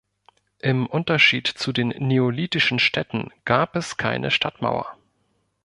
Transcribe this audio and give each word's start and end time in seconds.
Im 0.63 0.87
Unterschied 0.87 1.45
zu 1.45 1.71
den 1.71 1.89
neolithischen 1.89 2.79
Städten 2.79 3.29
gab 3.45 3.75
es 3.75 3.97
keine 3.97 4.31
Stadtmauer. 4.31 4.97